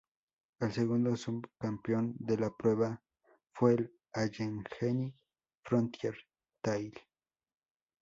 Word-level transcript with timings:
El 0.61 0.71
segundo 0.71 1.15
subcampeón 1.15 2.15
de 2.17 2.35
la 2.37 2.49
prueba 2.49 3.03
fue 3.53 3.73
el 3.73 3.93
"Allegheny 4.13 5.13
Frontier 5.63 6.15
Trail". 6.59 6.99